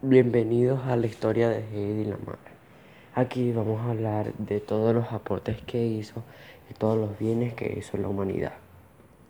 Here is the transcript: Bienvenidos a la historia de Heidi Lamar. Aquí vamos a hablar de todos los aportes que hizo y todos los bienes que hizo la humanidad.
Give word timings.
Bienvenidos 0.00 0.86
a 0.86 0.94
la 0.94 1.08
historia 1.08 1.48
de 1.48 1.58
Heidi 1.58 2.04
Lamar. 2.04 2.38
Aquí 3.16 3.50
vamos 3.50 3.80
a 3.80 3.90
hablar 3.90 4.32
de 4.34 4.60
todos 4.60 4.94
los 4.94 5.10
aportes 5.10 5.60
que 5.62 5.84
hizo 5.84 6.22
y 6.70 6.74
todos 6.74 6.96
los 6.96 7.18
bienes 7.18 7.54
que 7.54 7.74
hizo 7.76 7.96
la 7.96 8.06
humanidad. 8.06 8.52